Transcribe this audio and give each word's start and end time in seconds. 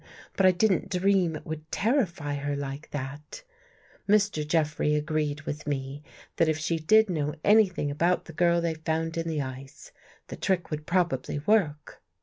But 0.35 0.47
I 0.47 0.51
didn't 0.51 0.89
dream 0.89 1.35
It 1.35 1.45
would 1.45 1.71
terrify 1.71 2.33
her 2.33 2.55
like 2.55 2.89
that. 2.89 3.43
Mr. 4.09 4.47
Jeffrey 4.47 4.95
agreed 4.95 5.41
with 5.41 5.67
me, 5.67 6.01
that 6.37 6.49
If 6.49 6.57
she 6.57 6.79
did 6.79 7.07
know 7.07 7.35
anything 7.43 7.91
about 7.91 8.25
the 8.25 8.33
girl 8.33 8.61
they 8.61 8.73
found 8.73 9.15
in 9.15 9.27
the 9.27 9.43
ice, 9.43 9.91
the 10.29 10.35
trick 10.37 10.71
would 10.71 10.87
probably 10.87 11.37
work." 11.45 12.01